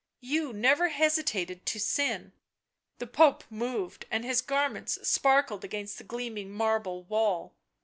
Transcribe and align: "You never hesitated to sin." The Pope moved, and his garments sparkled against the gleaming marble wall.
"You 0.35 0.51
never 0.51 0.89
hesitated 0.89 1.63
to 1.67 1.79
sin." 1.79 2.33
The 2.97 3.05
Pope 3.05 3.43
moved, 3.51 4.07
and 4.09 4.25
his 4.25 4.41
garments 4.41 4.97
sparkled 5.07 5.63
against 5.63 5.99
the 5.99 6.03
gleaming 6.03 6.49
marble 6.49 7.03
wall. 7.03 7.53